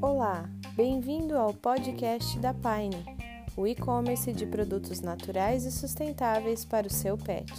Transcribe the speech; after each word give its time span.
Olá, 0.00 0.48
bem-vindo 0.74 1.36
ao 1.36 1.52
podcast 1.52 2.38
da 2.38 2.54
Pine, 2.54 3.04
o 3.56 3.66
e-commerce 3.66 4.32
de 4.32 4.46
produtos 4.46 5.00
naturais 5.00 5.64
e 5.64 5.72
sustentáveis 5.72 6.64
para 6.64 6.86
o 6.86 6.90
seu 6.90 7.18
pet. 7.18 7.52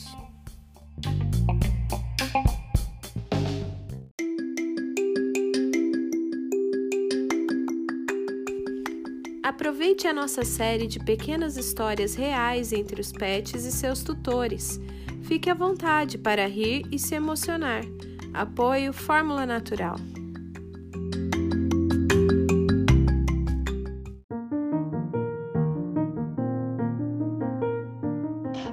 Aproveite 9.43 10.07
a 10.07 10.13
nossa 10.13 10.43
série 10.43 10.87
de 10.87 10.99
pequenas 10.99 11.57
histórias 11.57 12.15
reais 12.15 12.73
entre 12.73 12.99
os 12.99 13.11
pets 13.11 13.65
e 13.65 13.71
seus 13.71 14.03
tutores. 14.03 14.79
Fique 15.27 15.49
à 15.49 15.53
vontade 15.53 16.17
para 16.17 16.47
rir 16.47 16.85
e 16.89 16.97
se 16.97 17.13
emocionar. 17.13 17.81
Apoio 18.33 18.93
Fórmula 18.93 19.45
Natural. 19.45 19.97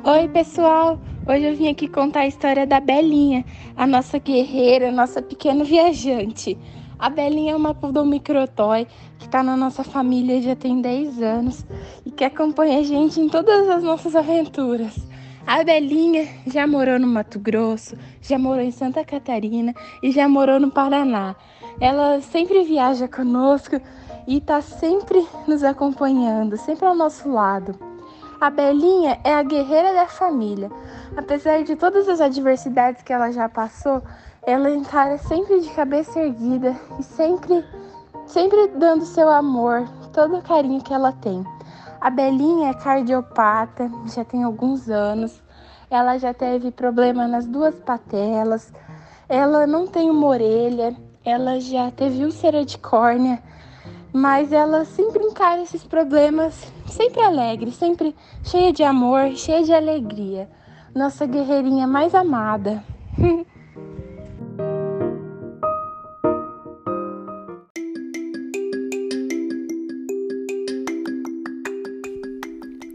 Oi, 0.05 0.29
pessoal! 0.29 1.01
Hoje 1.27 1.45
eu 1.45 1.57
vim 1.57 1.71
aqui 1.71 1.89
contar 1.89 2.21
a 2.21 2.27
história 2.29 2.65
da 2.65 2.79
Belinha, 2.79 3.45
a 3.75 3.85
nossa 3.85 4.21
guerreira, 4.21 4.93
nossa 4.93 5.21
pequena 5.21 5.65
viajante. 5.65 6.57
A 7.01 7.11
Belinha 7.11 7.55
é 7.55 7.57
uma 7.57 7.75
poodle 7.75 8.07
microtoy 8.07 8.87
que 9.19 9.27
está 9.27 9.43
na 9.43 9.57
nossa 9.57 9.83
família 9.83 10.41
já 10.41 10.55
tem 10.55 10.81
10 10.81 11.21
anos 11.21 11.67
e 12.07 12.13
que 12.13 12.23
acompanha 12.23 12.79
a 12.79 12.83
gente 12.85 13.21
em 13.21 13.29
todas 13.29 13.69
as 13.69 13.83
nossas 13.83 14.15
aventuras. 14.15 15.14
A 15.47 15.63
Belinha 15.63 16.27
já 16.47 16.67
morou 16.67 16.99
no 16.99 17.07
Mato 17.07 17.39
Grosso, 17.39 17.99
já 18.23 18.39
morou 18.39 18.63
em 18.63 18.71
Santa 18.71 19.05
Catarina 19.05 19.75
e 20.03 20.11
já 20.11 20.27
morou 20.27 20.59
no 20.59 20.71
Paraná. 20.71 21.37
Ela 21.79 22.23
sempre 22.23 22.65
viaja 22.65 23.07
conosco 23.07 23.79
e 24.27 24.39
está 24.39 24.63
sempre 24.63 25.27
nos 25.47 25.63
acompanhando, 25.63 26.57
sempre 26.57 26.87
ao 26.87 26.95
nosso 26.95 27.31
lado. 27.31 27.79
A 28.41 28.49
Belinha 28.49 29.21
é 29.23 29.35
a 29.35 29.43
guerreira 29.43 29.93
da 29.93 30.07
família. 30.07 30.71
Apesar 31.15 31.63
de 31.63 31.77
todas 31.77 32.09
as 32.09 32.23
adversidades 32.23 33.03
que 33.03 33.13
ela 33.13 33.31
já 33.31 33.47
passou, 33.47 34.03
ela 34.47 34.71
encara 34.71 35.19
sempre 35.19 35.61
de 35.61 35.69
cabeça 35.71 36.21
erguida 36.21 36.75
e 36.99 37.03
sempre, 37.03 37.63
sempre 38.27 38.69
dando 38.69 39.05
seu 39.05 39.29
amor, 39.29 39.87
todo 40.11 40.39
o 40.39 40.43
carinho 40.43 40.83
que 40.83 40.95
ela 40.95 41.13
tem. 41.13 41.45
A 42.05 42.11
Belinha 42.11 42.69
é 42.69 42.75
cardiopata, 42.75 43.91
já 44.15 44.23
tem 44.23 44.43
alguns 44.43 44.91
anos. 44.91 45.43
Ela 45.95 46.19
já 46.19 46.35
teve 46.35 46.73
problema 46.73 47.29
nas 47.29 47.47
duas 47.47 47.77
patelas. 47.77 48.73
Ela 49.29 49.65
não 49.65 49.87
tem 49.87 50.11
uma 50.11 50.27
orelha. 50.27 50.93
Ela 51.25 51.61
já 51.61 51.89
teve 51.93 52.25
úlcera 52.25 52.65
de 52.65 52.77
córnea. 52.79 53.41
Mas 54.13 54.53
ela 54.53 54.85
sempre 54.85 55.23
encara 55.23 55.63
esses 55.63 55.85
problemas 55.85 56.67
sempre 56.89 57.23
alegre, 57.23 57.71
sempre 57.71 58.13
cheia 58.43 58.73
de 58.73 58.83
amor, 58.83 59.37
cheia 59.37 59.63
de 59.63 59.73
alegria. 59.73 60.51
Nossa 60.93 61.27
guerreirinha 61.27 61.87
mais 61.87 62.13
amada. 62.13 62.83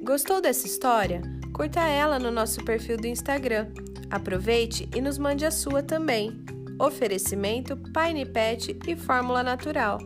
Gostou 0.04 0.42
dessa 0.42 0.68
história? 0.68 1.39
Curta 1.60 1.82
ela 1.82 2.18
no 2.18 2.32
nosso 2.32 2.64
perfil 2.64 2.96
do 2.96 3.06
Instagram. 3.06 3.68
Aproveite 4.10 4.88
e 4.96 5.02
nos 5.02 5.18
mande 5.18 5.46
a 5.46 5.52
sua 5.52 5.84
também. 5.84 6.42
Oferecimento 6.80 7.76
Pine 7.76 8.26
Pet 8.26 8.80
e 8.88 8.96
Fórmula 8.96 9.44
Natural. 9.44 10.00